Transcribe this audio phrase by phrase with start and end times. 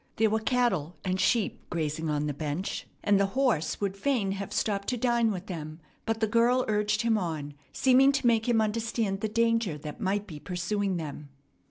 [0.15, 4.51] There were cattle and sheep grazing on the bench, and the horse would fain have
[4.51, 8.61] stopped to dine with them; but the girl urged him on, seeming to make him
[8.61, 11.29] understand the danger that might be pursuing them.